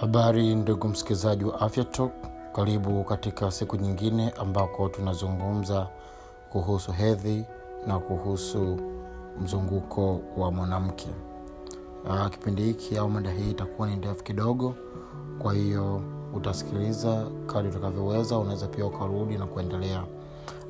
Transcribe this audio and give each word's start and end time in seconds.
habari 0.00 0.54
ndugu 0.54 0.88
msikilizaji 0.88 1.44
wa 1.44 1.60
afya 1.60 1.84
talk. 1.84 2.12
Karibu 2.52 3.04
katika 3.04 3.50
siku 3.50 3.76
nyingine 3.76 4.30
ambako 4.30 4.88
tunazungumza 4.88 5.86
kuhusu 6.50 6.92
hedhi 6.92 7.44
na 7.86 7.98
kuhusu 7.98 8.78
mzunguko 9.40 10.20
wa 10.36 10.52
mwanamke. 10.52 11.08
Uh, 12.04 12.26
kipindi 12.28 12.62
hiki 12.62 12.96
au 12.98 13.10
mada 13.10 13.30
hii 13.30 13.50
itakuwa 13.50 13.88
ni 13.88 13.96
ndefu 13.96 14.24
kidogo 14.24 14.74
kwa 15.38 15.54
hiyo 15.54 16.02
utasikiliza 16.34 17.26
kadi 17.46 17.68
utakavyoweza 17.68 18.38
unaweza 18.38 18.66
pia 18.66 18.86
ukarudi 18.86 19.38
na 19.38 19.46
kuendelea. 19.46 20.04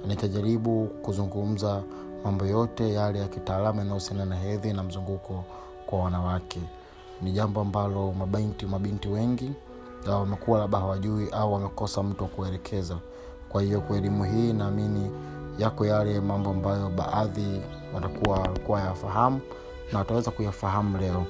Nitajaribu 0.07 0.87
kuzungumza 1.03 1.83
mambo 2.25 2.47
yote 2.47 2.93
yale 2.93 3.19
ya 3.19 3.29
kitaalamu 3.29 3.79
yanayohusiana 3.79 4.25
na 4.25 4.37
hedhi 4.37 4.73
na 4.73 4.83
mzunguko 4.83 5.45
kwa 5.87 5.99
wanawake 5.99 6.61
ni 7.23 7.33
jambo 7.33 7.61
ambalo 7.61 8.13
mabinti 8.13 8.67
mabinti 8.67 9.09
wengi 9.09 9.51
wamekuwa 10.09 10.59
labda 10.59 10.79
hawajui 10.79 11.29
au 11.31 11.53
wamekosa 11.53 12.03
mtu 12.03 12.23
wa 12.25 12.29
kuelekeza 12.31 12.99
kwa 13.49 13.63
hiyo 13.63 13.81
kwa 13.81 13.97
elimu 13.97 14.25
hii 14.25 14.53
naamini 14.53 15.11
yako 15.59 15.87
yale 15.87 16.21
mambo 16.21 16.51
ambayo 16.51 16.91
baadhi 16.91 17.61
watakuwa 17.95 18.39
walikuwa 18.39 18.81
yafahamu 18.81 19.41
na 19.93 19.99
wataweza 19.99 20.31
kuyafahamu 20.31 20.99
leo. 20.99 21.27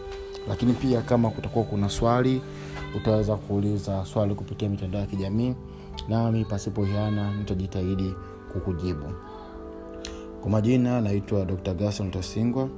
Lakini 0.49 0.73
pia 0.73 1.03
kama 1.03 1.31
kutakuwa 1.31 1.65
kuna 1.65 1.89
swali 1.89 2.43
utaweza 2.97 3.37
kuuliza 3.37 4.05
swali 4.05 4.35
kupitia 4.35 4.69
mitandao 4.69 5.01
ya 5.01 5.07
kijamii 5.07 5.55
nami 6.09 6.45
pasipo 6.45 6.85
hiana 6.85 7.35
nitajitahidi 7.35 8.15
kukujibu. 8.53 9.05
Kwa 10.41 10.51
majina 10.51 11.01
naitwa 11.01 11.45
dr 11.45 11.75
gason 11.75 12.11
tasingwa 12.11 12.69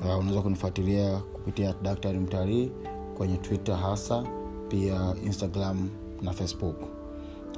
uh, 0.00 0.18
unaweza 0.18 0.42
kunifuatilia 0.42 1.18
kupitia 1.18 1.74
daktari 1.82 2.18
mtalii 2.18 2.72
kwenye 3.16 3.36
twitter 3.36 3.74
hasa 3.76 4.24
pia 4.68 5.14
instagram 5.24 5.88
na 6.22 6.32
facebook. 6.32 6.76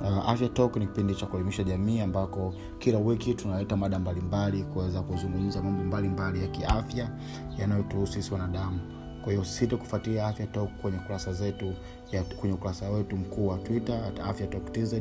Uh, 0.00 0.30
afya 0.30 0.48
talk 0.48 0.76
ni 0.76 0.86
kipindi 0.86 1.14
cha 1.14 1.26
kuelimisha 1.26 1.62
jamii 1.62 2.00
ambako 2.00 2.54
kila 2.78 2.98
wiki 2.98 3.34
tunaleta 3.34 3.76
mada 3.76 3.98
mbalimbali 3.98 4.62
kuweza 4.62 5.02
kuzungumza 5.02 5.62
mambo 5.62 5.84
mbalimbali 5.84 6.40
ya 6.40 6.46
kiafya 6.46 7.10
yanayotuhusu 7.58 8.12
sisi 8.12 8.32
wanadamu. 8.34 8.80
Kwa 9.22 9.32
hiyo 9.32 9.44
site 9.44 9.76
kufuatilia 9.76 10.26
afya 10.26 10.46
talk 10.46 10.70
kwenye 10.80 10.98
kurasa 10.98 11.32
zetu 11.32 11.74
ya, 12.12 12.22
kwenye 12.22 12.54
ukurasa 12.54 12.90
wetu 12.90 13.16
mkuu 13.16 13.48
wa 13.48 13.58
twitter 13.58 14.04
at 14.04 14.20
afya 14.20 14.46
talk 14.46 14.72
tz 14.72 14.94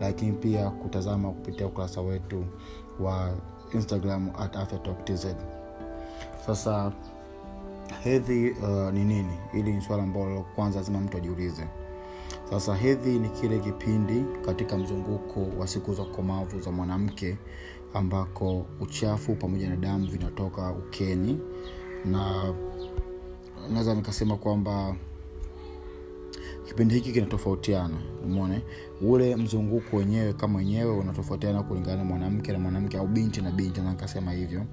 lakini 0.00 0.32
pia 0.32 0.70
kutazama 0.70 1.30
kupitia 1.30 1.66
ukurasa 1.66 2.00
wetu 2.00 2.44
wa 3.00 3.30
instagram 3.74 4.30
at 4.38 4.56
afya 4.56 4.78
talk 4.78 5.04
tz 5.04 5.26
sasa 6.46 6.92
hedhi 8.04 8.50
uh, 8.50 8.92
ni 8.92 9.04
nini? 9.04 9.32
Hili 9.52 9.72
ni 9.72 9.80
swala 9.80 10.02
ambalo 10.02 10.40
kwanza 10.54 10.78
lazima 10.78 11.00
mtu 11.00 11.16
ajiulize. 11.16 11.66
Sasa 12.50 12.74
hedhi 12.74 13.18
ni 13.18 13.28
kile 13.28 13.58
kipindi 13.58 14.24
katika 14.46 14.76
mzunguko 14.78 15.46
wa 15.58 15.66
siku 15.66 15.94
za 15.94 16.04
komavu 16.04 16.60
za 16.60 16.70
mwanamke 16.70 17.36
ambako 17.94 18.66
uchafu 18.80 19.34
pamoja 19.34 19.68
na 19.68 19.76
damu 19.76 20.06
vinatoka 20.06 20.70
ukeni. 20.72 21.40
Na 22.04 22.54
naweza 23.72 23.94
nikasema 23.94 24.36
kwamba 24.36 24.96
kipindi 26.68 26.94
hiki 26.94 27.12
kinatofautiana 27.12 27.96
umone 28.24 28.62
ule 29.02 29.36
mzunguko 29.36 29.96
wenyewe 29.96 30.32
kama 30.32 30.58
wenyewe 30.58 30.90
unatofautiana 30.98 31.62
kulingana 31.62 31.96
na 31.96 32.04
mwanamke 32.04 32.52
na 32.52 32.58
mwanamke 32.58 32.98
au 32.98 33.06
binti 33.06 33.40
na 33.42 33.50
binti 33.50 33.80
nakasema 33.80 34.32
hivyo. 34.32 34.64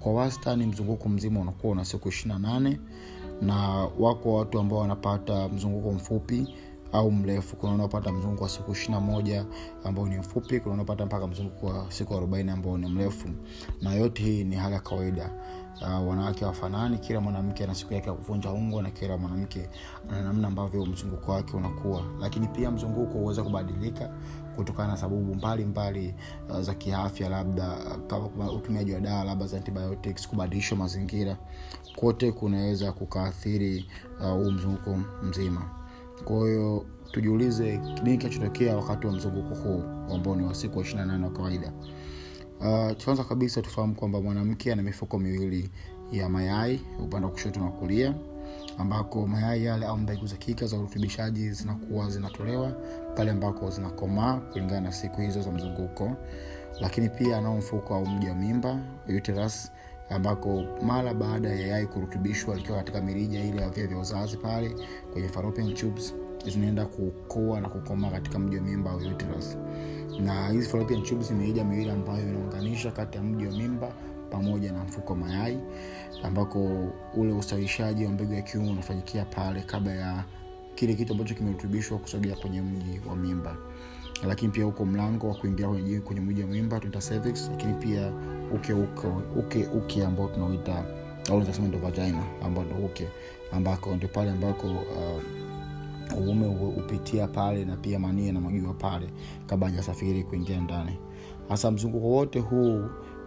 Kwa 0.00 0.12
wastani 0.12 0.66
mzunguko 0.66 1.08
mzima 1.08 1.40
unakuwa 1.40 1.72
una 1.72 1.84
siku 1.84 2.08
ishirina 2.08 2.38
nane 2.38 2.80
na 3.42 3.56
wako 3.98 4.34
watu 4.34 4.58
ambao 4.60 4.78
wanapata 4.78 5.48
mzunguko 5.48 5.92
mfupi 5.92 6.54
au 6.92 7.10
mrefu. 7.12 7.56
Kuna 7.56 7.72
unaopata 7.72 8.12
mzunguko 8.12 8.44
wa 8.44 8.50
siku 8.50 8.72
ishirina 8.72 9.00
moja 9.00 9.44
ambao 9.84 10.06
ni 10.08 10.18
mfupi 10.18 10.60
kuna 10.60 10.72
unaopata 10.74 11.06
mpaka 11.06 11.26
mzunguko 11.26 11.66
wa 11.66 11.86
siku 11.92 12.14
arobaini 12.14 12.50
ambao 12.50 12.78
ni 12.78 12.86
mrefu. 12.88 13.28
Na 13.82 13.94
yote 13.94 14.22
hii 14.22 14.44
ni 14.44 14.56
hali 14.56 14.74
ya 14.74 14.80
kawaida 14.80 15.30
uh, 15.82 16.08
wanawake 16.08 16.44
wafanani 16.44 16.98
kila 16.98 17.20
mwanamke 17.20 17.64
ana 17.64 17.74
siku 17.74 17.94
yake 17.94 18.06
ya 18.08 18.14
kuvunja 18.14 18.50
ungo 18.50 18.82
na 18.82 18.90
kila 18.90 19.16
mwanamke 19.16 19.68
ana 20.10 20.22
namna 20.22 20.48
ambavyo 20.48 20.86
mzunguko 20.86 21.32
wake 21.32 21.56
unakuwa. 21.56 22.02
Lakini 22.20 22.48
pia 22.48 22.70
mzunguko 22.70 23.12
huweza 23.18 23.42
kubadilika 23.42 24.10
kutokana 24.56 24.88
na 24.88 24.96
sababu 24.96 25.34
mbalimbali 25.34 26.14
uh, 26.50 26.60
za 26.60 26.74
kiafya 26.74 27.28
labda 27.28 27.76
kama 28.06 28.52
utumiaji 28.52 28.92
wa 28.94 29.00
dawa 29.00 29.24
labda 29.24 29.46
za 29.46 29.56
antibiotics 29.56 30.28
kubadilishwa 30.28 30.78
mazingira. 30.78 31.36
Kote 31.96 32.32
kunaweza 32.32 32.92
kukaathiri 32.92 33.86
huu 34.18 34.40
uh, 34.46 34.52
mzunguko 34.52 34.96
mzima. 35.22 35.80
Kwa 36.24 36.48
hiyo 36.48 36.84
tujiulize 37.12 37.76
nini 38.02 38.18
kinachotokea 38.18 38.76
wakati 38.76 39.06
wa 39.06 39.12
mzunguko 39.12 39.54
huu 39.54 39.82
ambao 40.14 40.36
ni 40.36 40.42
wa 40.46 40.54
siku 40.54 40.78
wa 40.78 40.84
ishirina 40.84 41.06
nane 41.06 41.24
wa 41.24 41.30
kawaida 41.32 41.72
uh, 42.60 42.92
kwanza 43.04 43.24
kabisa 43.24 43.62
tufahamu 43.62 43.94
kwamba 43.94 44.20
mwanamke 44.22 44.72
ana 44.72 44.82
mifuko 44.82 45.18
miwili 45.18 45.70
ya 46.12 46.28
mayai 46.28 46.80
upande 47.04 47.26
wa 47.26 47.32
kushoto 47.32 47.60
na 47.60 47.70
kulia 47.70 48.14
ambako 48.78 49.26
mayai 49.26 49.64
yale 49.64 49.86
au 49.86 49.96
mbegu 49.96 50.26
za 50.26 50.36
kika 50.36 50.66
za 50.66 50.76
urutubishaji 50.78 51.50
zinakuwa 51.50 52.10
zinatolewa 52.10 52.72
pale 53.16 53.30
ambako 53.30 53.70
zinakomaa 53.70 54.36
kulingana 54.36 54.80
na 54.80 54.92
siku 54.92 55.20
hizo 55.20 55.42
za 55.42 55.50
mzunguko. 55.52 56.16
Lakini 56.80 57.08
pia 57.08 57.38
anao 57.38 57.56
mfuko 57.56 57.94
au 57.94 58.06
mji 58.06 58.28
wa 58.28 58.34
mimba 58.34 58.78
uterus 59.18 59.72
ambako 60.10 60.64
mara 60.82 61.14
baada 61.14 61.48
ya 61.48 61.66
yai 61.66 61.86
kurutubishwa 61.86 62.54
likiwa 62.56 62.78
katika 62.78 63.00
mirija 63.00 63.44
ile 63.44 63.62
ya 63.62 63.68
via 63.70 63.86
vya 63.86 63.98
uzazi 63.98 64.36
pale 64.36 64.74
kwenye 65.12 65.72
tubes 65.72 66.14
zinaenda 66.46 66.86
kukoa 66.86 67.60
na 67.60 67.68
kukomaa 67.68 68.10
katika 68.10 68.38
mji 68.38 68.56
wa 68.56 68.62
mimba 68.62 68.90
au 68.90 68.96
uterus 68.98 69.56
na 70.24 70.48
hizi 70.48 70.68
fallopian 70.68 71.02
tubes 71.02 71.30
ni 71.30 71.36
mirija 71.38 71.64
miwili 71.64 71.90
ambayo 71.90 72.22
inaunganisha 72.28 72.90
kati 72.90 73.16
ya 73.18 73.24
mji 73.24 73.46
wa 73.46 73.52
mimba 73.52 73.92
pamoja 74.30 74.72
na 74.72 74.84
mfuko 74.84 75.14
mayai 75.14 75.58
ambako 76.22 76.88
ule 77.14 77.32
usawishaji 77.32 78.04
wa 78.04 78.10
mbegu 78.12 78.34
ya 78.34 78.42
kiungo 78.42 78.70
unafanyikia 78.70 79.24
pale 79.24 79.60
kabla 79.60 79.92
ya 79.92 80.24
kile 80.74 80.94
kitu 80.94 81.12
ambacho 81.12 81.34
kimerutubishwa 81.34 81.98
kusogea 81.98 82.36
kwenye 82.36 82.62
mji 82.62 83.00
wa 83.08 83.16
mimba. 83.16 83.56
Lakini 84.28 84.52
pia 84.52 84.64
huko 84.64 84.84
mlango 84.84 85.28
wa 85.28 85.34
kuingia 85.34 85.68
kwenye, 85.68 86.00
kwenye 86.00 86.20
mji 86.20 86.42
wa 86.42 86.48
mimba 86.48 86.80
cervix 86.80 87.48
lakini 87.50 87.74
pia 87.74 88.12
uke 88.54 88.72
uke, 89.36 89.66
uke 89.74 90.04
ambao 90.06 90.28
tunauita 90.28 90.84
au 91.30 91.40
tunasema 91.40 91.68
ndo 91.68 91.78
vagina 91.78 92.22
ambao 92.42 92.64
ndo 92.64 92.74
uke 92.76 93.08
ambako 93.52 93.96
ndio 93.96 94.08
pale 94.08 94.30
ambako 94.30 94.66
uh, 94.66 95.22
uume 96.16 96.46
hupitia 96.46 97.26
pale 97.26 97.64
na 97.64 97.76
pia 97.76 97.98
manie 97.98 98.32
na 98.32 98.40
majua 98.40 98.74
pale 98.74 99.10
kabla 99.46 99.66
hajasafiri 99.68 100.22
kuingia 100.24 100.60
ndani. 100.60 100.98
Hasa 101.48 101.70
mzunguko 101.70 102.06
wote 102.06 102.38
huu 102.38 102.76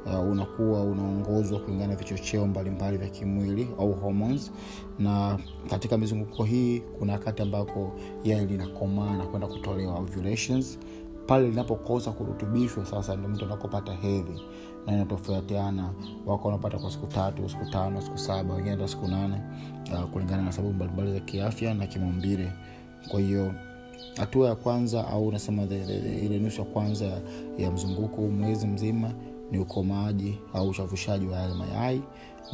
uh, 0.05 0.31
unakuwa 0.31 0.83
unaongozwa 0.83 1.59
kulingana 1.59 1.87
na 1.87 1.95
vichocheo 1.95 2.47
mbalimbali 2.47 2.97
vya 2.97 3.09
kimwili 3.09 3.67
au 3.79 3.93
hormones. 3.93 4.51
Na 4.99 5.39
katika 5.69 5.97
mizunguko 5.97 6.43
hii 6.43 6.79
kuna 6.79 7.13
wakati 7.13 7.41
ambako 7.41 7.91
yai 8.23 8.45
linakomaa 8.45 9.17
na 9.17 9.25
kwenda 9.25 9.47
kutolewa 9.47 9.95
ovulations. 9.95 10.79
Pale 11.27 11.49
linapokosa 11.49 12.11
kurutubishwa 12.11 12.85
sasa 12.85 13.15
ndio 13.15 13.29
mtu 13.29 13.45
anakopata 13.45 13.91
hedhi. 13.93 14.41
Na 14.85 14.93
inatofautiana 14.93 15.93
wako 16.25 16.47
wanapata 16.47 16.77
kwa 16.79 16.91
siku 16.91 17.07
tatu 17.07 17.49
siku 17.49 17.65
tano 17.71 18.01
siku 18.01 18.17
saba 18.17 18.53
wengine 18.53 18.75
hata 18.75 18.87
siku 18.87 19.07
nane 19.07 19.41
uh, 19.93 20.03
kulingana 20.09 20.43
na 20.43 20.51
sababu 20.51 20.73
mbalimbali 20.73 21.13
za 21.13 21.19
kiafya 21.19 21.73
na 21.73 21.87
kimaumbile 21.87 22.51
kwa 23.07 23.19
hiyo 23.19 23.53
hatua 24.17 24.49
ya 24.49 24.55
kwanza 24.55 25.07
au 25.07 25.27
unasema 25.27 25.63
ile 26.23 26.39
nusu 26.39 26.61
ya 26.61 26.67
kwanza 26.67 27.21
ya 27.57 27.71
mzunguko 27.71 28.21
mwezi 28.21 28.67
mzima 28.67 29.11
ni 29.51 29.59
ukomaji 29.59 30.39
au 30.53 30.69
uchavushaji 30.69 31.25
wa 31.27 31.37
yale 31.39 31.53
mayai 31.53 32.01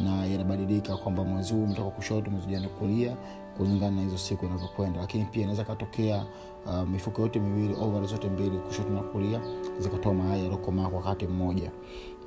na 0.04 0.25
yanabadilika 0.25 0.98
kwamba 0.98 1.24
mwezi 1.24 1.54
huu 1.54 1.63
umetoka 1.63 1.90
kushoto 1.90 2.31
mwezi 2.31 2.48
ujana 2.48 2.68
kulia 2.69 3.18
kulingana 3.57 3.96
na 3.96 4.01
hizo 4.01 4.18
siku 4.18 4.46
inavyokwenda. 4.46 5.00
Lakini 5.00 5.25
pia 5.25 5.42
inaweza 5.42 5.63
katokea 5.63 6.25
uh, 6.66 6.90
mifuko 6.90 7.22
yote 7.22 7.40
miwili 7.40 7.75
ovari 7.81 8.07
zote 8.07 8.30
mbili 8.30 8.57
kushoto 8.57 8.90
na 8.90 9.02
kulia 9.02 9.42
zikatoa 9.80 10.13
mayai 10.13 10.42
yaliokomaa 10.44 10.88
kwa 10.90 10.98
wakati 10.98 11.28
mmoja 11.28 11.72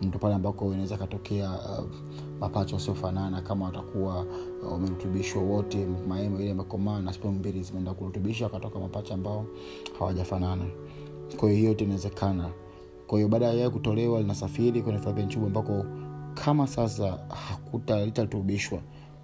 ndo 0.03 0.19
pale 0.19 0.35
ambako 0.35 0.73
inaweza 0.73 0.97
katokea 0.97 1.51
uh, 1.51 1.85
mapacha 2.41 2.75
wasiofanana 2.75 3.43
kama 3.43 3.65
watakuwa 3.65 4.27
wamerutubishwa 4.73 5.43
uh, 5.43 5.51
wote 5.51 5.87
mayai 6.09 6.27
ile 6.27 6.51
amekomaa 6.51 7.01
na 7.01 7.13
sperm 7.13 7.35
mbili 7.35 7.63
zimeenda 7.63 7.95
kurutubisha 7.95 8.45
wakatoka 8.45 8.79
mapacha 8.79 9.15
ambao 9.15 9.47
hawajafanana. 9.99 10.65
Kwa 11.37 11.51
hiyo 11.51 11.69
yote 11.69 11.85
inawezekana. 11.85 12.51
Kwa 13.07 13.19
baada 13.29 13.47
ya 13.47 13.53
yai 13.55 13.71
kutolewa 13.71 14.21
linasafiri 14.21 14.83
kwenye 14.83 14.99
fallopian 14.99 15.27
nchubu 15.27 15.47
ambako 15.47 15.85
kama 16.35 16.67
sasa 16.67 17.19
hakuta 17.29 18.01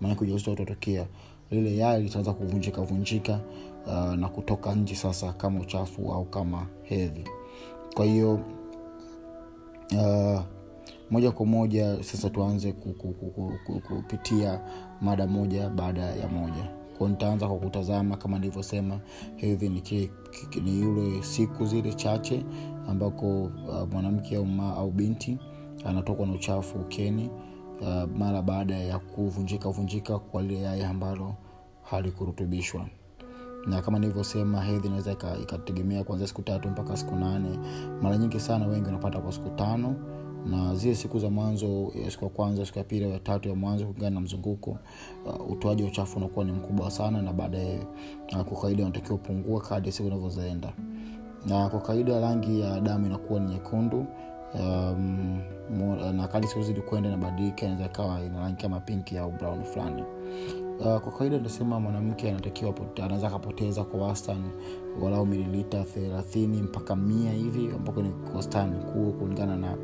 maanake 0.01 0.21
ujauzito 0.25 0.53
utatokea. 0.53 1.07
Lile 1.51 1.77
yai 1.77 2.03
litaanza 2.03 2.33
kuvunjika 2.33 2.83
vunjika 2.83 3.41
uh, 3.87 4.15
na 4.15 4.29
kutoka 4.29 4.75
nje 4.75 4.95
sasa 4.95 5.33
kama 5.33 5.61
uchafu 5.61 6.13
au 6.13 6.25
kama 6.25 6.67
hedhi. 6.83 7.25
Kwa 7.95 8.05
hiyo 8.05 8.35
uh, 9.93 10.41
moja 11.10 11.31
kwa 11.32 11.46
moja 11.46 12.02
sasa 12.02 12.31
tuanze 12.31 12.72
kupitia 12.72 14.60
mada 15.00 15.26
moja 15.26 15.69
baada 15.70 16.00
ya 16.02 16.28
moja. 16.28 16.69
Ko 16.99 17.08
nitaanza 17.08 17.46
kwa 17.49 17.56
kutazama 17.58 18.16
kama 18.16 18.38
nilivyosema 18.38 19.00
hedhi 19.37 19.69
ni, 19.69 20.10
ni 20.64 20.81
yule 20.81 21.22
siku 21.22 21.66
zile 21.66 21.93
chache 21.93 22.44
ambako 22.88 23.43
uh, 23.43 23.88
mwanamke 23.93 24.37
au, 24.37 24.46
au 24.76 24.90
binti 24.90 25.38
anatokwa 25.84 26.26
na 26.26 26.32
uchafu 26.32 26.78
ukeni 26.78 27.31
uh, 27.81 28.10
mara 28.19 28.43
baada 28.43 28.75
ya 28.78 28.99
kuvunjika 28.99 29.69
vunjika 29.70 30.19
kwa 30.19 30.43
lile 30.43 30.60
yai 30.62 30.84
ambalo 30.84 31.34
halikurutubishwa. 31.82 32.87
Na 33.66 33.82
kama 33.82 33.99
nilivyosema 33.99 34.60
hedhi 34.62 34.87
inaweza 34.87 35.12
ikategemea 35.43 36.05
kuanzia 36.05 36.26
siku 36.28 36.43
tatu 36.43 36.69
mpaka 36.69 36.96
siku 36.96 37.14
nane. 37.14 37.58
Mara 38.02 38.16
nyingi 38.19 38.40
sana 38.40 38.66
wengi 38.66 38.87
wanapata 38.87 39.19
kwa 39.20 39.32
siku 39.32 39.50
tano 39.50 39.94
na 40.46 40.75
zile 40.75 40.94
siku 40.94 41.19
za 41.19 41.31
mwanzo 41.31 41.93
siku 42.08 42.25
ya 42.25 42.31
kwanza 42.31 42.67
siku 42.67 42.79
ya 42.79 42.85
pili 42.85 43.11
ya 43.11 43.19
tatu 43.19 43.49
ya 43.49 43.55
mwanzo 43.55 43.85
kulingana 43.87 44.11
na 44.14 44.20
mzunguko 44.20 44.76
uh, 45.26 45.50
utoaji 45.50 45.82
wa 45.82 45.88
uchafu 45.88 46.17
unakuwa 46.19 46.44
ni 46.44 46.52
mkubwa 46.52 46.90
sana 46.90 47.23
na 47.23 47.32
baadaye 47.32 47.79
uh, 48.32 48.40
kwa 48.43 48.56
kawaida 48.61 48.82
unatakiwa 48.82 49.14
upungua 49.14 49.61
kadi 49.61 49.93
siku 49.93 50.08
inavyozaenda 50.08 50.73
na 51.46 51.69
kwa 51.69 51.81
kawaida 51.81 52.20
rangi 52.20 52.61
ya 52.61 52.81
damu 52.81 53.06
inakuwa 53.06 53.40
ni 53.40 53.46
nyekundu 53.50 54.06
um, 54.55 55.38
na 56.17 56.29
kadi 56.29 56.46
siku 56.46 56.62
zidi 56.62 56.81
kwenda 56.81 57.08
inabadilika 57.08 57.67
inaweza 57.67 57.87
ikawa 57.87 58.20
ina 58.20 58.41
rangi 58.41 58.62
kama 58.62 58.81
pinki 58.81 59.19
au 59.19 59.31
brown 59.32 59.64
fulani. 59.64 60.02
Uh, 60.79 60.84
kwa 60.84 61.12
kawaida 61.12 61.37
tunasema 61.37 61.81
mwanamke 61.81 62.31
anatakiwa 62.31 62.75
anaweza 63.05 63.26
akapoteza 63.29 63.84
kwa 63.84 64.00
wastani 64.06 64.50
walau 65.02 65.26
mililita 65.26 65.84
thelathini 65.84 66.62
mpaka 66.62 66.96
mia 66.96 67.32
hivi 67.32 67.69
ambako 67.76 68.02
ni 68.02 68.12
wastani 68.34 68.76
kuu 68.84 69.12
kulingana 69.12 69.56
na 69.56 69.76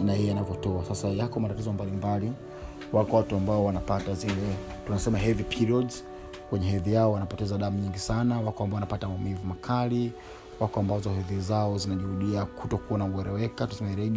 na 0.00 0.12
yeye 0.12 0.30
anavyotoa. 0.32 0.84
Sasa 0.84 1.08
yako 1.08 1.40
matatizo 1.40 1.72
mbalimbali. 1.72 2.32
Wako 2.92 3.16
watu 3.16 3.36
ambao 3.36 3.64
wanapata 3.64 4.14
zile 4.14 4.56
tunasema 4.86 5.18
heavy 5.18 5.42
periods. 5.42 6.04
Kwenye 6.50 6.70
hedhi 6.70 6.92
yao 6.92 7.12
wanapoteza 7.12 7.58
damu 7.58 7.78
nyingi 7.78 7.98
sana. 7.98 8.40
Wako 8.40 8.64
ambao 8.64 8.74
wanapata 8.74 9.08
maumivu 9.08 9.46
makali. 9.46 10.12
Wako 10.60 10.80
ambazo 10.80 11.10
hedhi 11.10 11.40
zao 11.40 11.78
zinajirudia 11.78 12.44
kutokuwa 12.44 12.98
na 12.98 13.04
ueleweka 13.04 13.66
tuseme 13.66 14.12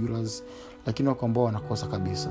lakini 0.85 1.09
wako 1.09 1.25
ambao 1.25 1.43
wanakosa 1.43 1.87
kabisa. 1.87 2.29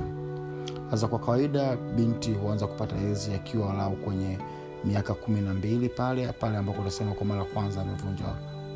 Sasa 0.91 1.09
kwa 1.09 1.19
kawaida 1.19 1.77
binti 1.77 2.33
huanza 2.33 2.67
kupata 2.67 2.97
hedhi 2.97 3.35
akiwa 3.35 3.67
walau 3.67 3.97
kwenye 3.97 4.39
miaka 4.85 5.15
kumi 5.15 5.41
na 5.41 5.55
mbili 5.55 5.89
pale 5.89 6.33
pale 6.33 6.57
ambako 6.57 6.81
utasema 6.81 7.13
kwa 7.13 7.27
mara 7.27 7.45
kwanza 7.45 7.81
amevunja 7.81 8.25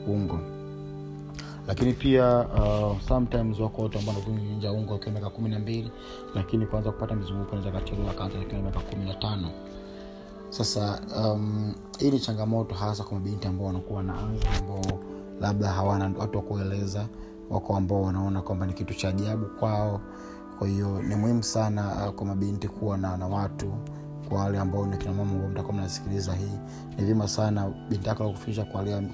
ungo 0.07 0.39
lakini 1.71 1.93
pia 1.93 2.39
uh, 2.39 3.01
sometimes 3.09 3.61
wako 3.61 3.83
watu 3.83 3.99
ambao 3.99 4.15
wanavunja 4.15 4.73
ungo 4.73 4.93
wakiwa 4.93 5.13
miaka 5.13 5.31
kumi 5.31 5.49
na 5.49 5.59
mbili 5.59 5.91
lakini 6.35 6.67
kuanza 6.67 6.91
kupata 6.93 7.15
mizunguko 7.15 7.51
naweza 7.57 7.71
kachelewa 7.73 8.11
akaanza 8.11 8.41
akiwa 8.41 8.63
miaka 8.63 8.81
kumi 8.81 9.05
na 9.05 9.15
tano. 9.15 9.51
Sasa 10.49 11.01
um, 11.17 11.75
hii 11.99 12.11
ni 12.11 12.21
changamoto 12.21 12.75
hasa 12.75 13.05
kwa 13.05 13.19
mabinti 13.19 13.49
ambao 13.49 13.67
wanakuwa 13.67 14.03
na 14.03 14.15
anza 14.19 14.51
ambao 14.59 15.01
labda 15.41 15.69
hawana 15.69 16.13
watu 16.19 16.39
wa 16.39 17.07
wako 17.51 17.77
ambao 17.77 18.03
wanaona 18.03 18.43
kwamba 18.43 18.67
ni 18.67 18.73
kitu 18.73 18.95
cha 18.95 19.09
ajabu 19.09 19.47
kwao. 19.47 20.01
Kwa 20.59 20.69
hiyo 20.69 21.03
ni 21.03 21.17
muhimu 21.17 21.43
sana 21.43 22.07
uh, 22.09 22.15
kwa 22.15 22.27
mabinti 22.27 22.69
kuwa 22.69 22.99
na, 22.99 23.17
na 23.17 23.27
watu 23.27 23.73
kwa 24.29 24.41
wale 24.41 24.59
ambao 24.59 24.87
ni 24.87 24.97
kinamama 24.97 25.31
ambao 25.33 25.49
mtakuwa 25.49 25.75
mnasikiliza 25.75 26.35
hii. 26.35 26.59
Ni 26.99 27.05
vyema 27.05 27.29
sana 27.29 27.73
binti 27.89 28.09
yako 28.09 28.31
kufundisha 28.31 28.65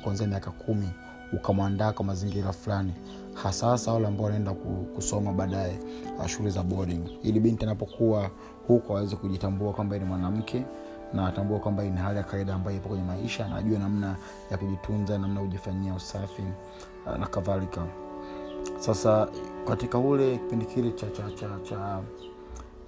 kuanzia 0.03 0.27
miaka 0.27 0.51
kumi 0.51 0.89
ukamwandaa 1.33 1.93
kwa 1.93 2.05
mazingira 2.05 2.53
fulani 2.53 2.93
hasahasa 3.35 3.93
wale 3.93 4.07
ambao 4.07 4.25
wanaenda 4.25 4.53
kusoma 4.95 5.33
baadaye 5.33 5.79
uh, 6.19 6.27
shule 6.27 6.51
za 6.51 6.63
boarding. 6.63 7.03
Ili 7.23 7.41
binti 7.41 7.65
anapokuwa 7.65 8.31
huko 8.67 8.97
aweze 8.97 9.17
kujitambua 9.17 9.73
kwamba 9.73 9.99
ni 9.99 10.05
mwanamke 10.05 10.65
na 11.15 11.27
atambua 11.27 11.59
kwamba 11.59 11.83
ni 11.85 11.97
hali 11.97 12.19
ya 12.19 12.25
kawaida 12.25 12.55
ambayo 12.55 12.77
ipo 12.77 12.89
kwenye 12.89 13.05
maisha 13.05 13.49
na 13.49 13.57
ajue 13.57 13.79
namna 13.79 14.17
ya 14.51 14.59
kujitunza 14.59 15.19
namna 15.19 15.41
kujifanyia 15.41 15.95
usafi 15.95 16.43
uh, 17.07 17.17
na 17.19 17.27
kadhalika. 17.27 17.87
Sasa 18.79 19.29
katika 19.69 19.99
ule 19.99 20.37
kipindi 20.39 20.65
kile 20.65 20.91
cha 20.93 21.07
cha 21.11 21.23
cha 21.31 21.49
cha 21.69 22.01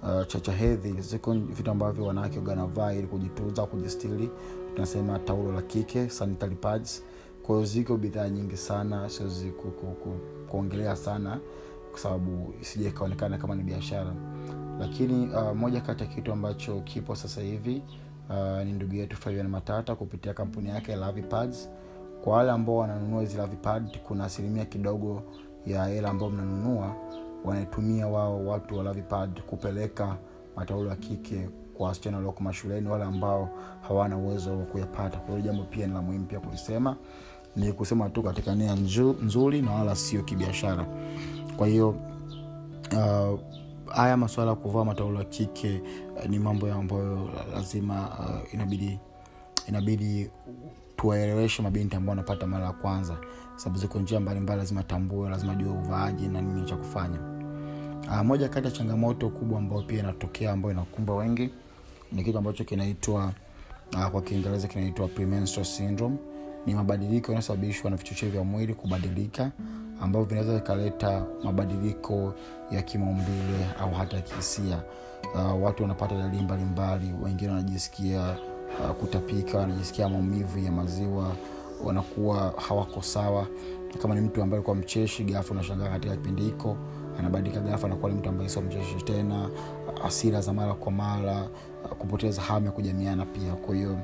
uh, 0.03 0.27
cha, 0.27 0.39
cha 0.39 0.51
hedhi 0.51 1.01
ziko 1.01 1.33
vitu 1.33 1.71
ambavyo 1.71 2.05
wanawake 2.05 2.39
wanavaa 2.47 2.93
ili 2.93 3.07
kujitunza 3.07 3.65
kujistili 3.65 4.29
tunasema 4.75 5.19
taulo 5.19 5.51
la 5.51 5.61
kike 5.61 6.09
sanitary 6.09 6.55
pads 6.55 7.03
kwa 7.49 7.63
ziko 7.65 7.97
bidhaa 7.97 8.29
nyingi 8.29 8.57
sana 8.57 9.09
siwezi 9.09 9.51
ku, 9.51 9.71
ku, 9.71 9.85
ku, 9.87 10.09
kuongelea 10.49 10.95
sana 10.95 11.39
kwa 11.91 11.99
sababu 11.99 12.53
sija 12.61 12.89
ikaonekana 12.89 13.37
kama 13.37 13.55
ni 13.55 13.63
biashara. 13.63 14.13
Lakini 14.79 15.27
uh, 15.35 15.55
moja 15.55 15.81
kati 15.81 16.03
ya 16.03 16.09
kitu 16.09 16.31
ambacho 16.33 16.81
kipo 16.81 17.15
sasa 17.15 17.41
hivi 17.41 17.81
uh, 18.29 18.63
ni 18.65 18.71
ndugu 18.73 18.95
yetu 18.95 19.17
Fabian 19.17 19.47
matata 19.47 19.95
kupitia 19.95 20.33
kampuni 20.33 20.69
yake 20.69 20.95
lavipads 20.95 21.69
kwa 22.23 22.33
wale 22.37 22.51
ambao 22.51 22.75
wananunua 22.77 23.21
hizi 23.21 23.37
lavipad 23.37 23.97
kuna 24.07 24.25
asilimia 24.25 24.65
kidogo 24.65 25.21
ya 25.65 25.85
hela 25.85 26.09
ambao 26.09 26.29
mnanunua 26.29 26.95
wanatumia 27.45 28.07
wao 28.07 28.45
watu 28.45 28.77
wa 28.77 28.83
lavipad 28.83 29.41
kupeleka 29.41 30.17
mataulo 30.55 30.89
ya 30.89 30.95
kike 30.95 31.49
kwa 31.79 31.87
wasichana 31.87 32.17
walioko 32.17 32.43
mashuleni 32.43 32.89
wale 32.89 33.03
ambao 33.03 33.49
hawana 33.81 34.17
uwezo 34.17 34.57
wa 34.59 34.65
kuyapata. 34.65 35.17
Kwa 35.17 35.29
hiyo 35.29 35.41
jambo 35.41 35.63
pia 35.63 35.87
ni 35.87 35.93
la 35.93 36.01
muhimu 36.01 36.25
pia 36.25 36.39
kulisema 36.39 36.95
ni 37.55 37.73
kusema 37.73 38.09
tu 38.09 38.23
katika 38.23 38.55
nia 38.55 38.75
nzuri 39.21 39.61
na 39.61 39.71
wala 39.71 39.95
sio 39.95 40.23
kibiashara. 40.23 40.85
Kwa 41.57 41.67
hiyo 41.67 41.89
uh, 42.91 43.39
haya 43.95 44.17
masuala 44.17 44.49
ya 44.51 44.55
kuvaa 44.55 44.85
mataulo 44.85 45.19
ya 45.19 45.25
kike 45.25 45.81
uh, 46.17 46.25
ni 46.29 46.39
mambo 46.39 46.73
ambayo 46.73 47.29
lazima 47.53 48.09
uh, 48.19 48.53
inabidi 48.53 48.99
inabidi 49.67 50.29
tuwaeleweshe 50.95 51.61
mabinti 51.61 51.95
ambao 51.95 52.09
wanapata 52.09 52.47
mara 52.47 52.65
ya 52.65 52.71
kwanza. 52.71 53.17
Sababu 53.55 53.79
ziko 53.79 53.99
njia 53.99 54.19
mbalimbali 54.19 54.59
lazima 54.59 54.83
tambue 54.83 55.29
lazima 55.29 55.55
jue 55.55 55.69
uvaaji 55.69 56.27
na 56.27 56.41
nini 56.41 56.65
cha 56.65 56.75
kufanya. 56.75 57.19
Uh, 58.07 58.21
moja 58.21 58.49
kati 58.49 58.65
ya 58.67 58.71
changamoto 58.71 59.29
kubwa 59.29 59.59
ambayo 59.59 59.81
pia 59.81 59.99
inatokea 59.99 60.51
ambayo 60.51 60.73
inakumba 60.73 61.13
wengi 61.15 61.49
ni 62.11 62.23
kitu 62.23 62.37
ambacho 62.37 62.63
kinaitwa 62.63 63.31
uh, 63.93 64.05
kwa 64.07 64.21
kiingereza 64.21 64.67
kinaitwa 64.67 65.07
premenstrual 65.07 65.65
syndrome 65.65 66.15
ni 66.65 66.75
mabadiliko 66.75 67.31
yanayosababishwa 67.31 67.91
na 67.91 67.97
vichocheo 67.97 68.29
vya 68.29 68.43
mwili 68.43 68.73
kubadilika 68.73 69.51
ambavyo 70.01 70.27
vinaweza 70.27 70.53
vikaleta 70.55 71.25
mabadiliko 71.43 72.33
ya 72.71 72.81
kimaumbile 72.81 73.65
au 73.79 73.91
hata 73.93 74.21
kihisia. 74.21 74.81
Uh, 75.35 75.63
watu 75.63 75.83
wanapata 75.83 76.15
dalili 76.15 76.43
mbalimbali 76.43 77.13
wengine 77.23 77.51
wanajisikia 77.51 78.35
uh, 78.83 78.91
kutapika 78.91 79.57
wanajisikia 79.57 80.09
maumivu 80.09 80.59
ya 80.59 80.71
maziwa 80.71 81.35
wanakuwa 81.85 82.53
hawako 82.67 83.01
sawa. 83.01 83.47
Kama 84.01 84.15
ni 84.15 84.21
mtu 84.21 84.43
ambaye 84.43 84.57
alikuwa 84.57 84.75
mcheshi 84.75 85.23
gafu 85.23 85.53
unashangaa 85.53 85.89
katika 85.89 86.15
kipindi 86.15 86.41
hiko 86.41 86.77
anabadilika 87.19 87.61
gafu 87.61 87.85
anakuwa 87.85 88.11
ni 88.11 88.17
mtu 88.17 88.29
ambaye 88.29 88.49
sio 88.49 88.61
mcheshi 88.61 88.95
tena 88.95 89.49
asira 90.05 90.41
za 90.41 90.53
mara 90.53 90.73
kwa 90.73 90.91
mara 90.91 91.47
kupoteza 91.99 92.41
hamu 92.41 92.65
ya 92.65 92.71
kujamiana 92.71 93.25
pia. 93.25 93.53
Kwa 93.53 93.75
hiyo 93.75 93.97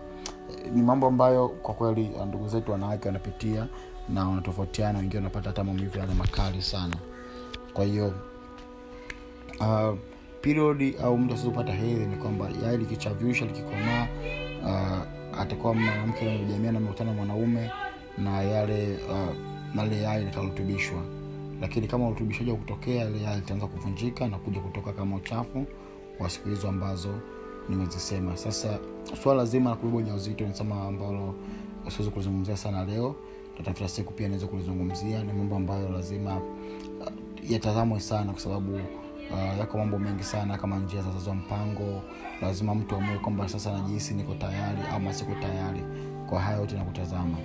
ni 0.75 0.81
mambo 0.81 1.07
ambayo 1.07 1.47
kwa 1.47 1.73
kweli 1.73 2.11
ndugu 2.27 2.47
zetu 2.47 2.71
wanawake 2.71 3.07
wanapitia 3.07 3.67
na 4.09 4.29
wanatofautiana 4.29 4.99
wengine 4.99 5.17
wanapata 5.17 5.49
hata 5.49 5.63
maumivu 5.63 5.97
yale 5.97 6.13
makali 6.13 6.61
sana. 6.61 6.95
Kwa 7.73 7.85
hiyo 7.85 8.13
uh, 9.59 9.97
period 10.41 10.95
au 11.03 11.17
mtu 11.17 11.33
asizopata 11.33 11.73
hedhi 11.73 12.05
ni 12.05 12.15
kwamba 12.15 12.49
yai 12.63 12.77
likichavusha 12.77 13.45
likikomaa 13.45 14.07
uh, 14.63 15.39
atakuwa 15.41 15.73
mwanamke 15.73 16.25
najamia 16.37 16.71
na 16.71 16.79
mwanaume 17.13 17.71
na 18.17 18.41
yale 18.41 18.99
uh, 19.09 19.35
nale 19.75 20.01
yai 20.01 20.25
litarutubishwa. 20.25 21.01
Lakini 21.61 21.87
kama 21.87 22.07
urutubishaji 22.07 22.51
wa 22.51 22.57
kutokea 22.57 23.09
ile 23.09 23.21
yai 23.21 23.35
litaanza 23.35 23.67
kuvunjika 23.67 24.27
na 24.27 24.37
kuja 24.37 24.59
kutoka 24.59 24.93
kama 24.93 25.15
uchafu 25.15 25.65
kwa 26.17 26.29
siku 26.29 26.49
hizo 26.49 26.69
ambazo 26.69 27.09
nimezisema. 27.69 28.37
Sasa 28.37 28.79
swala 29.13 29.45
zima 29.45 29.69
la 29.69 29.75
kubeba 29.75 29.97
ujauzito 29.97 30.45
nisema 30.47 30.83
ambalo 30.83 31.35
siwezi 31.89 32.11
kulizungumzia 32.11 32.57
sana 32.57 32.85
leo. 32.85 33.15
Tatafuta 33.57 33.87
siku 33.89 34.13
pia 34.13 34.27
naweza 34.27 34.47
kulizungumzia. 34.47 35.23
Ni 35.23 35.33
mambo 35.33 35.55
ambayo 35.55 35.89
lazima 35.89 36.37
uh, 36.37 37.51
yatazamwe 37.51 37.99
sana 37.99 38.31
kwa 38.31 38.41
sababu 38.41 38.73
uh, 38.73 39.57
yako 39.59 39.77
mambo 39.77 39.99
mengi 39.99 40.23
sana 40.23 40.57
kama 40.57 40.79
njia 40.79 41.01
za 41.25 41.33
mpango. 41.33 42.01
Lazima 42.41 42.75
mtu 42.75 42.95
amue 42.95 43.17
kwamba 43.17 43.49
sasa 43.49 43.71
najihisi 43.71 44.13
niko 44.13 44.33
tayari 44.35 44.81
ama 44.95 45.13
siko 45.13 45.31
tayari 45.41 45.81
kwa 46.29 46.39
haya 46.41 46.57
yote 46.57 46.75
nakutazama 46.75 47.37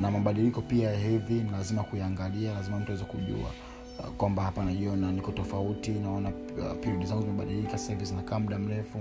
na 0.00 0.10
mabadiliko 0.10 0.60
pia 0.62 0.90
ya 0.90 0.98
hedhi 0.98 1.34
ni 1.34 1.50
lazima 1.50 1.82
kuiangalia 1.82 2.52
lazima 2.54 2.78
mtu 2.78 2.88
aweze 2.92 3.04
kujua 3.04 3.50
uh, 3.98 4.06
kwamba 4.16 4.42
hapa 4.42 4.64
najiona 4.64 5.12
niko 5.12 5.32
tofauti 5.32 5.90
naona 5.90 6.28
uh, 6.28 6.78
period 6.80 7.04
zangu 7.06 7.22
zimebadilika 7.22 7.78
sasa 7.78 8.04
zinakaa 8.04 8.38
muda 8.38 8.58
mrefu 8.58 8.98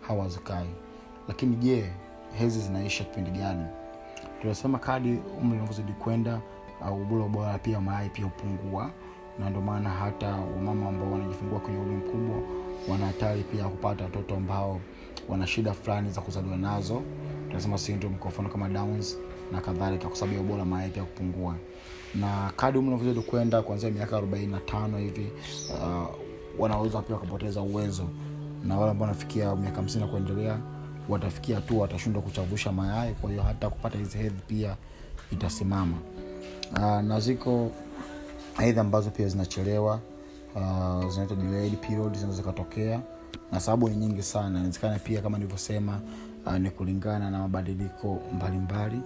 hawazikai 0.00 0.66
lakini 1.28 1.56
je 1.56 1.90
hezi 2.38 2.60
zinaisha 2.60 3.04
kipindi 3.04 3.30
gani? 3.30 3.64
Tunasema 4.42 4.78
kadi 4.78 5.18
umri 5.40 5.56
unavyozidi 5.58 5.92
kwenda 5.92 6.40
uh, 6.80 7.00
ubora 7.02 7.24
ubora 7.24 7.58
pia 7.58 7.80
mayai 7.80 8.08
pia 8.10 8.24
hupungua. 8.24 8.90
Na 9.38 9.50
ndio 9.50 9.62
maana 9.62 9.90
hata 9.90 10.28
wamama 10.28 10.88
ambao 10.88 11.12
wanajifungua 11.12 11.60
kwenye 11.60 11.78
umri 11.78 11.96
mkubwa 11.96 12.36
wana 12.88 13.06
hatari 13.06 13.42
pia 13.42 13.64
kupata 13.64 14.04
watoto 14.04 14.34
ambao 14.36 14.80
wana 15.28 15.46
shida 15.46 15.72
fulani 15.72 16.10
za 16.10 16.20
kuzaliwa 16.20 16.56
nazo. 16.56 17.02
Tunasema 17.48 17.78
syndrome 17.78 18.16
kwa 18.16 18.30
mfano 18.30 18.48
kama 18.48 18.68
downs 18.68 19.18
na 19.52 19.60
kadhalika 19.60 20.08
kwa 20.08 20.16
sababu 20.16 20.36
ya 20.36 20.42
ubora 20.42 20.64
mayai 20.64 20.90
pia 20.90 21.02
kupungua. 21.04 21.54
Na 22.14 22.52
kadi 22.56 22.78
umri 22.78 22.94
unavyozidi 22.94 23.26
kwenda 23.26 23.62
kuanzia 23.62 23.90
miaka 23.90 24.20
45 24.20 24.98
hivi 24.98 25.30
uh, 25.70 26.14
wanaweza 26.58 27.02
pia 27.02 27.14
wakapoteza 27.14 27.60
uwezo. 27.60 28.04
Na 28.64 28.78
wale 28.78 28.90
ambao 28.90 29.08
wanafikia 29.08 29.56
miaka 29.56 29.76
hamsini 29.76 30.04
na 30.04 30.10
kuendelea 30.10 30.58
watafikia 31.08 31.60
tu 31.60 31.80
watashindwa 31.80 32.22
kuchavusha 32.22 32.72
mayai 32.72 33.14
kwa 33.14 33.30
hiyo 33.30 33.42
hata 33.42 33.70
kupata 33.70 33.98
hizi 33.98 34.18
hedhi 34.18 34.40
pia 34.46 34.76
itasimama. 35.32 35.96
Uh, 36.72 37.00
na 37.00 37.20
ziko 37.20 37.70
hedhi 38.58 38.80
ambazo 38.80 39.10
pia 39.10 39.28
zinachelewa 39.28 40.00
uh, 40.54 41.08
zinaitwa 41.10 41.36
period 41.80 42.14
zinaweza 42.14 42.32
zikatokea 42.36 43.00
na 43.52 43.60
sababu 43.60 43.88
ni 43.88 43.96
nyingi 43.96 44.22
sana. 44.22 44.48
Inawezekana 44.48 44.98
pia 44.98 45.22
kama 45.22 45.38
nilivyosema 45.38 46.00
uh, 46.46 46.56
ni 46.56 46.70
kulingana 46.70 47.30
na 47.30 47.38
mabadiliko 47.38 48.18
mbalimbali 48.32 49.00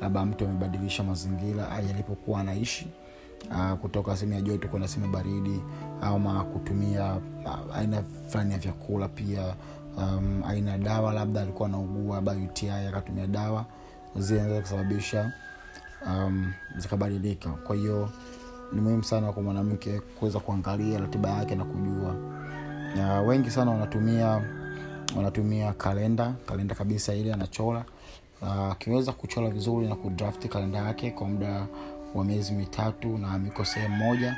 labda 0.00 0.24
mtu 0.24 0.44
amebadilisha 0.44 1.02
mazingira 1.02 1.70
alipokuwa 1.70 2.40
anaishi 2.40 2.86
uh, 3.50 3.72
kutoka 3.72 4.16
sehemu 4.16 4.34
ya 4.34 4.40
joto 4.40 4.68
kwenda 4.68 4.88
sehemu 4.88 5.12
baridi 5.12 5.60
ama 6.00 6.44
kutumia 6.44 7.16
uh, 7.44 7.76
aina 7.76 8.02
fulani 8.28 8.52
ya 8.52 8.58
vyakula 8.58 9.08
pia. 9.08 9.54
Um, 9.96 10.42
aina 10.46 10.70
ya 10.70 10.78
dawa 10.78 11.12
labda 11.12 11.40
alikuwa 11.42 11.68
anaugua 11.68 12.16
labda 12.16 12.88
akatumia 12.88 13.26
dawa 13.26 13.64
zinaweza 14.16 14.60
kusababisha 14.60 15.32
um, 16.06 16.52
zikabadilika. 16.78 17.50
Kwa 17.50 17.76
hiyo 17.76 18.08
ni 18.72 18.80
muhimu 18.80 19.04
sana 19.04 19.32
kwa 19.32 19.42
mwanamke 19.42 20.00
kuweza 20.00 20.40
kuangalia 20.40 20.98
ratiba 21.00 21.30
yake 21.30 21.54
na 21.54 21.64
kujua. 21.64 22.14
Na 22.96 23.20
wengi 23.20 23.50
sana 23.50 23.70
wanatumia 23.70 24.42
wanatumia 25.16 25.72
kalenda 25.72 26.34
kalenda 26.46 26.74
kabisa 26.74 27.14
ile 27.14 27.32
anachora. 27.32 27.84
Akiweza 28.70 29.10
uh, 29.10 29.16
kuchora 29.16 29.50
vizuri 29.50 29.88
na 29.88 29.94
kudrafti 29.96 30.48
kalenda 30.48 30.78
yake 30.78 31.10
kwa 31.10 31.28
muda 31.28 31.66
wa 32.14 32.24
miezi 32.24 32.52
mitatu 32.52 33.18
na 33.18 33.30
amiko 33.32 33.64
sehemu 33.64 33.96
moja. 33.96 34.36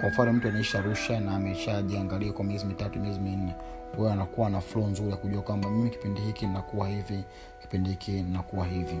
Kwa 0.00 0.08
mfano 0.08 0.32
mtu 0.32 0.48
anaishi 0.48 0.76
arusha 0.76 1.20
na 1.20 1.36
ameshajiangalia 1.36 2.32
kwa 2.32 2.44
miezi 2.44 2.66
mitatu 2.66 2.98
miezi 2.98 3.20
minne. 3.20 3.54
Huyo 3.96 4.10
anakuwa 4.12 4.50
na 4.50 4.60
flow 4.60 4.86
nzuri 4.86 5.10
ya 5.10 5.16
kujua 5.16 5.42
kwamba 5.42 5.70
mimi 5.70 5.90
kipindi 5.90 6.20
hiki 6.20 6.46
nakuwa 6.46 6.88
hivi 6.88 7.24
kipindi 7.60 7.90
hiki 7.90 8.22
nakuwa 8.22 8.66
hivi. 8.66 8.98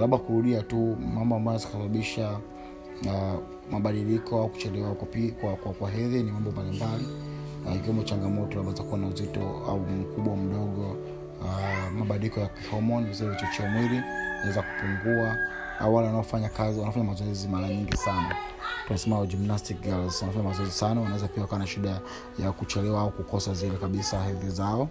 Labda 0.00 0.18
kurudia 0.18 0.62
tu 0.62 0.96
mambo 1.14 1.36
ambayo 1.36 1.58
anasababisha 1.58 2.38
uh, 3.06 3.40
mabadiliko 3.70 4.40
au 4.40 4.48
kuchelewa 4.48 4.94
kwa, 4.94 5.56
kwa, 5.56 5.72
kwa, 5.72 5.90
hedhi 5.90 6.22
ni 6.22 6.32
mambo 6.32 6.50
mbalimbali. 6.50 7.06
Uh, 7.66 7.76
ikiwemo 7.76 8.02
changamoto 8.02 8.56
labda 8.56 8.72
za 8.72 8.82
kuwa 8.82 8.98
na 8.98 9.06
uzito 9.06 9.40
au 9.68 9.80
mkubwa 9.80 10.36
mdogo. 10.36 10.96
Uh, 11.40 11.92
mabadiliko 11.98 12.40
ya 12.40 12.48
kihomoni 12.48 13.14
zile 13.14 13.30
vichochea 13.30 13.70
mwili 13.70 14.00
naweza 14.40 14.62
kupungua 14.62 15.36
au 15.80 15.94
wale 15.94 16.06
wanaofanya 16.06 16.48
kazi 16.48 16.80
wanafanya 16.80 17.04
mazoezi 17.04 17.48
mara 17.48 17.68
nyingi 17.68 17.96
sana. 17.96 18.36
Tunasema 18.86 19.26
gymnastic 19.26 19.80
girls 19.80 20.20
wanafanya 20.22 20.48
mazoezi 20.48 20.72
sana 20.72 21.00
wanaweza 21.00 21.28
pia 21.28 21.42
wakawa 21.42 21.58
na 21.58 21.66
shida 21.66 22.00
ya 22.38 22.52
kuchelewa 22.52 23.00
au 23.00 23.10
kukosa 23.10 23.54
zile 23.54 23.76
kabisa 23.76 24.22
hedhi 24.24 24.50
zao. 24.50 24.88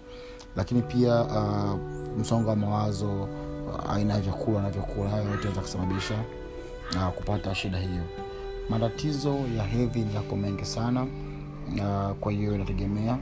Lakini 0.56 0.82
pia 0.82 1.22
uh, 1.24 1.80
msongo 2.20 2.50
wa 2.50 2.56
mawazo 2.56 3.22
uh, 3.24 3.94
aina 3.94 4.14
ya 4.14 4.20
vyakula 4.22 4.58
wanavyokula 4.58 5.10
hayo 5.10 5.24
yote 5.30 5.44
aweza 5.48 5.62
kusababisha 5.62 6.16
uh, 6.96 7.08
kupata 7.08 7.56
shida 7.56 7.78
hiyo. 7.78 8.04
Matatizo 8.70 9.36
ya 9.58 9.64
hedhi 9.64 10.00
ni 10.00 10.16
yako 10.16 10.36
mengi 10.36 10.66
sana 10.66 11.04
uh, 11.04 12.12
kwa 12.20 12.32
hiyo 12.32 12.56
inategemea. 12.56 13.18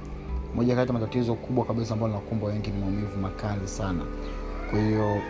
Moja 0.56 0.76
kati 0.76 0.88
ya 0.88 1.00
matatizo 1.00 1.36
kubwa 1.36 1.66
kabisa 1.66 1.94
ambayo 1.94 2.12
linakumbwa 2.14 2.50
wengi 2.50 2.70
ni 2.72 2.80
maumivu 2.80 3.18
makali 3.18 3.68
sana. 3.68 4.06
Kwa 4.70 4.80
hiyo 4.80 5.22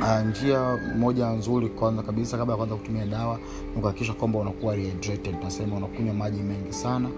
uh, 0.00 0.26
njia 0.30 0.78
moja 0.98 1.30
nzuri 1.30 1.68
kwanza 1.68 2.02
kabisa 2.02 2.38
kabla 2.38 2.52
ya 2.52 2.56
kwanza 2.56 2.74
kutumia 2.76 3.06
dawa 3.06 3.38
ni 3.74 3.80
kuhakikisha 3.80 4.12
kwamba 4.12 4.38
unakuwa 4.38 4.74
rehydrated 4.76 5.36
unakunywa 5.76 6.14
maji 6.14 6.42
mengi 6.42 6.72
sana 6.72 7.08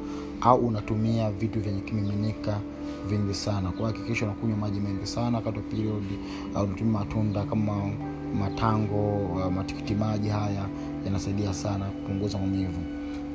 au 0.41 0.59
unatumia 0.67 1.31
vitu 1.31 1.61
vyenye 1.61 1.81
kimiminika 1.81 2.59
vingi 3.09 3.35
sana. 3.35 3.71
Kwa 3.71 3.81
unakunywa 4.25 4.57
maji 4.57 4.81
mengi 4.81 5.07
sana 5.07 5.37
wakati 5.39 5.57
wa 5.59 5.63
period 5.65 6.05
au 6.55 6.65
unatumia 6.65 6.93
matunda 6.99 7.45
kama 7.45 7.75
matango 8.41 9.17
uh, 9.17 9.53
matikiti 9.53 9.95
maji 9.95 10.29
haya 10.29 10.67
yanasaidia 11.05 11.55
sana 11.55 11.85
kupunguza 11.85 12.39
maumivu. 12.39 12.81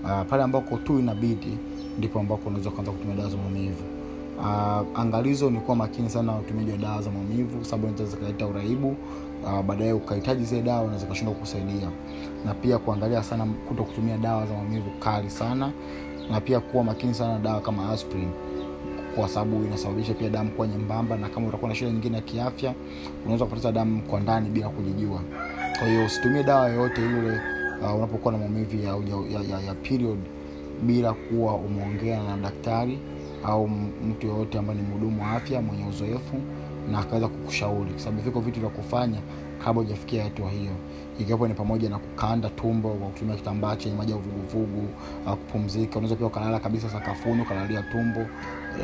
Uh, 0.03 0.21
pale 0.29 0.43
ambako 0.43 0.77
tu 0.77 0.99
inabidi 0.99 1.57
ndipo 1.97 2.19
ambako 2.19 2.41
unaweza 2.49 2.69
kuanza 2.69 2.91
kutumia 2.91 3.15
dawa 3.15 3.29
za 3.29 3.37
maumivu. 3.37 3.83
Uh, 4.39 4.99
angalizo 4.99 5.49
ni 5.49 5.59
kuwa 5.59 5.77
makini 5.77 6.09
sana 6.09 6.31
na 6.31 6.39
utumiaji 6.39 6.71
wa 6.71 6.77
dawa 6.77 7.01
za 7.01 7.11
maumivu 7.11 7.65
sababu 7.65 8.05
zikaleta 8.05 8.47
uraibu 8.47 8.95
uh, 9.45 9.61
baadaye 9.61 9.93
ukahitaji 9.93 10.43
zile 10.45 10.61
dawa 10.61 10.81
unaweza 10.81 11.05
kashindwa 11.05 11.33
kukusaidia. 11.33 11.89
Na 12.45 12.53
pia 12.53 12.77
kuangalia 12.77 13.23
sana 13.23 13.45
kuto 13.67 13.83
kutumia 13.83 14.17
dawa 14.17 14.45
za 14.45 14.53
maumivu 14.53 14.89
kali 14.99 15.29
sana 15.29 15.71
na 16.31 16.41
pia 16.41 16.59
kuwa 16.59 16.83
makini 16.83 17.13
sana 17.13 17.33
na 17.33 17.39
dawa 17.39 17.61
kama 17.61 17.89
aspirin 17.91 18.29
kwa 19.15 19.29
sababu 19.29 19.63
inasababisha 19.65 20.13
pia 20.13 20.29
damu 20.29 20.49
kuwa 20.51 20.67
nyembamba 20.67 21.17
na 21.17 21.29
kama 21.29 21.47
utakuwa 21.47 21.69
na 21.69 21.75
shida 21.75 21.91
nyingine 21.91 22.15
ya 22.15 22.21
kiafya 22.21 22.73
unaweza 23.23 23.45
kupoteza 23.45 23.71
damu 23.71 24.01
kwa 24.01 24.19
ndani 24.19 24.49
bila 24.49 24.69
kujijua. 24.69 25.21
Kwa 25.79 25.87
hiyo 25.87 26.05
usitumie 26.05 26.43
dawa 26.43 26.67
yoyote 26.69 27.01
yule 27.01 27.39
uh, 27.83 27.95
unapokuwa 27.95 28.31
na 28.33 28.37
maumivu 28.39 28.77
ya, 28.77 28.89
ya, 28.89 29.41
ya, 29.51 29.61
ya 29.67 29.73
period 29.73 30.17
bila 30.83 31.13
kuwa 31.13 31.55
umeongea 31.55 32.23
na 32.23 32.37
daktari 32.37 32.99
au 33.43 33.67
mtu 34.09 34.27
yoyote 34.27 34.59
ambaye 34.59 34.79
ni 34.81 34.87
mhudumu 34.87 35.21
wa 35.21 35.31
afya 35.31 35.61
mwenye 35.61 35.85
uzoefu 35.85 36.35
na 36.91 36.99
akaweza 36.99 37.27
kukushauri 37.27 37.91
kwa 37.91 37.99
sababu 37.99 38.21
viko 38.21 38.39
vitu 38.39 38.59
vya 38.59 38.69
kufanya 38.69 39.17
kabla 39.65 39.81
hujafikia 39.83 40.23
hatua 40.23 40.49
hiyo. 40.49 40.71
Ikiwapo 41.19 41.47
ni 41.47 41.53
pamoja 41.53 41.89
na 41.89 41.97
kukanda 41.99 42.49
tumbo 42.49 42.89
kwa 42.89 43.07
kutumia 43.07 43.35
kitambaa 43.35 43.75
chenye 43.75 43.95
maji 43.95 44.11
ya 44.11 44.17
uvuguvugu 44.17 44.87
uh, 45.25 45.31
kupumzika. 45.33 45.91
Unaweza 45.99 46.15
pia 46.15 46.27
ukalala 46.27 46.59
kabisa 46.59 46.89
sakafuni 46.89 47.41
ukalalia 47.41 47.83
tumbo. 47.83 48.19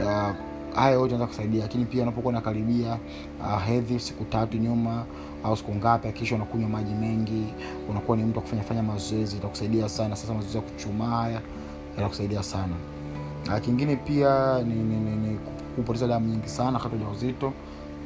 Uh, 0.06 0.36
haya 0.76 0.92
yote 0.92 1.06
anaweza 1.16 1.28
kusaidia 1.28 1.62
lakini 1.62 1.86
pia 1.86 2.04
unapokuwa 2.04 2.34
nakaribia 2.34 2.98
uh, 3.40 3.64
hedhi 3.64 4.00
siku 4.00 4.24
tatu 4.26 4.58
nyuma 4.58 5.06
au 5.44 5.58
siku 5.58 5.76
ngapi 5.76 6.08
akisha 6.08 6.36
unakunywa 6.36 6.70
maji 6.70 6.94
mengi. 6.94 7.46
Unakuwa 7.90 8.18
ni 8.18 8.24
mtu 8.24 8.36
wa 8.38 8.42
kufanyafanya 8.44 8.84
mazoezi 8.84 9.38
itakusaidia 9.38 9.90
sana. 9.90 10.16
Sasa 10.16 10.34
mazoezi 10.34 10.58
ya 10.58 10.64
kuchumaa 10.64 11.08
haya 11.22 11.42
yatakusaidia 11.98 12.44
sana. 12.44 12.74
Uh, 13.48 13.60
kingine 13.60 13.96
pia 13.96 14.62
ni, 14.64 14.74
ni, 14.76 14.96
ni, 14.96 15.16
ni 15.16 15.40
kupoteza 15.76 16.08
damu 16.08 16.28
nyingi 16.28 16.50
sana 16.50 16.78
wakati 16.78 16.96
uja 16.96 17.08
uzito 17.08 17.54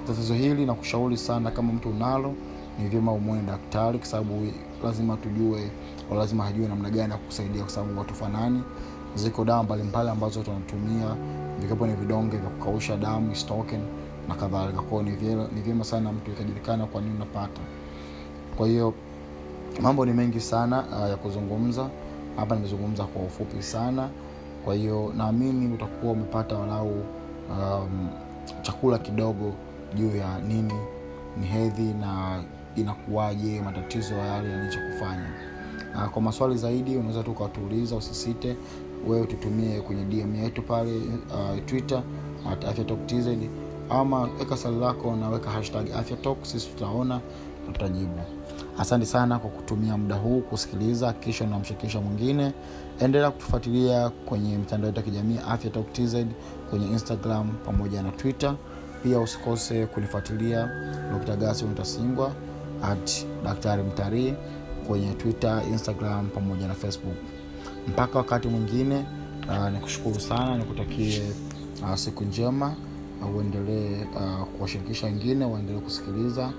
tatizo 0.08 0.34
hili 0.34 0.66
na 0.66 0.74
kushauri 0.74 1.18
sana 1.18 1.52
kama 1.52 1.74
mtu 1.74 1.90
unalo 1.90 2.34
ni 2.80 2.90
vyema 2.90 3.12
umwone 3.12 3.42
daktari 3.42 3.98
kwa 3.98 4.08
sababu 4.08 4.48
lazima 4.84 5.18
tujue 5.18 5.72
lazima 6.16 6.46
ajue 6.46 6.68
namna 6.68 6.90
gani 6.90 7.12
ya 7.12 7.18
kukusaidia 7.18 7.62
kwa 7.62 7.72
sababu 7.72 8.00
watu 8.00 8.14
ziko 9.16 9.46
dawa 9.46 9.64
mbalimbali 9.64 10.10
ambazo 10.10 10.44
tunatumia 10.44 11.16
vikapo 11.60 11.88
ni 11.88 11.94
vidonge 11.94 12.38
vya 12.38 12.50
kukausha 12.50 12.98
damu 12.98 13.36
stoken 13.36 13.80
na 14.28 14.36
kadhalika. 14.36 14.82
Kwao 14.82 15.04
ni 15.04 15.62
vyema 15.62 15.84
sana 15.84 16.12
mtu 16.12 16.32
ikajulikana 16.32 16.86
kwa 16.86 17.02
nini 17.02 17.16
unapata. 17.16 17.62
Kwa 18.58 18.68
hiyo 18.68 18.94
mambo 19.82 20.06
ni 20.06 20.14
mengi 20.14 20.40
sana 20.40 20.84
uh, 21.04 21.10
ya 21.10 21.16
kuzungumza. 21.16 21.90
Hapa 22.36 22.56
nimezungumza 22.56 23.04
kwa 23.04 23.22
ufupi 23.22 23.64
sana. 23.64 24.10
Kwa 24.66 24.76
hiyo 24.76 25.14
naamini 25.18 25.74
utakuwa 25.74 26.14
umepata 26.14 26.56
walau 26.58 27.04
um, 27.50 28.10
chakula 28.62 28.98
kidogo 28.98 29.54
juu 29.96 30.16
ya 30.16 30.40
nini 30.40 30.74
ni 31.40 31.48
hedhi 31.48 31.94
na 31.94 32.44
inakuwaje 32.76 33.62
matatizo 33.62 34.14
ya 34.16 34.26
yale 34.26 34.50
yanicha 34.50 34.80
kufanya 34.92 35.30
uh, 35.96 36.10
kwa 36.10 36.22
maswali 36.22 36.58
zaidi 36.58 36.98
unaweza 36.98 37.24
tu 37.24 37.32
ukatuuliza 37.32 37.96
usisite. 37.96 38.56
Wewe 39.08 39.26
tutumie 39.28 39.82
kwenye 39.82 40.06
dm 40.06 40.36
yetu 40.36 40.62
pale 40.62 40.98
uh, 40.98 41.66
twitter 41.66 42.04
at 42.52 42.66
afyatokTZ 42.66 43.28
ama 43.90 44.22
weka 44.22 44.58
swali 44.58 44.80
lako 44.80 45.16
na 45.16 45.52
hashtag 45.52 45.92
afyatok 45.92 46.38
sisi 46.46 46.68
tutaona 46.70 47.22
na 47.68 47.74
tutajibu. 47.74 48.20
Asante 48.80 49.06
sana 49.06 49.40
kwa 49.40 49.50
kutumia 49.50 49.98
muda 49.98 50.16
huu 50.16 50.42
kusikiliza 50.42 51.14
kisha 51.14 51.44
unamshirikisha 51.46 52.02
mwingine. 52.02 52.54
Endelea 53.00 53.32
kutufuatilia 53.32 54.10
kwenye 54.10 54.58
mitandao 54.58 54.88
yetu 54.88 55.00
ya 55.00 55.06
kijamii 55.06 55.38
afyatokTZ 55.50 56.16
kwenye 56.70 56.88
instagram 56.88 57.50
pamoja 57.66 58.04
na 58.04 58.12
twitter 58.12 58.56
pia 59.06 59.20
usikose 59.20 59.86
kunifuatilia 59.86 60.70
dr 61.12 61.36
gasi 61.36 61.66
mtasingwa 61.66 62.32
at 62.84 63.26
daktari 63.44 63.84
mtarii 63.84 64.34
kwenye 64.88 65.14
twitter 65.14 65.62
instagram 65.72 66.28
pamoja 66.30 66.68
na 66.68 66.74
facebook. 66.74 67.16
Mpaka 67.88 68.18
wakati 68.18 68.48
mwingine 68.48 69.06
uh, 69.50 69.70
nikushukuru 69.70 70.20
sana 70.20 70.58
nikutakie 70.58 71.22
uh, 71.82 71.96
siku 71.96 72.24
njema 72.24 72.76
uh, 73.22 73.36
uendelee 73.36 74.04
uh, 74.16 74.48
kuwashirikisha 74.48 75.06
wengine 75.08 75.46
waendelee 75.46 75.80
kusikiliza 75.80 76.52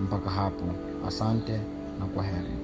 mpaka 0.00 0.30
hapo. 0.30 0.64
Asante 1.08 1.52
na 2.00 2.06
kwa 2.14 2.24
heri 2.24 2.54